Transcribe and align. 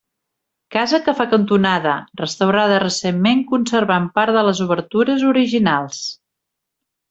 Casa 0.75 0.99
que 1.07 1.13
fa 1.19 1.27
cantonada, 1.33 1.93
restaurada 2.23 2.81
recentment 2.85 3.45
conservant 3.53 4.11
part 4.19 4.37
de 4.41 4.47
les 4.49 4.65
obertures 4.69 5.29
originals. 5.37 6.05